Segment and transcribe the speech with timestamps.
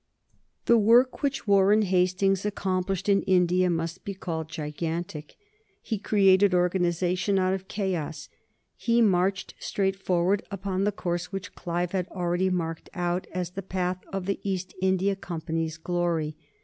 [0.65, 5.35] The work which Warren Hastings accomplished in India must be called gigantic.
[5.79, 8.27] He created organization out of chaos;
[8.75, 13.99] he marched straightforward upon the course which Clive had already marked out as the path
[14.11, 16.35] of the East India Company's glory.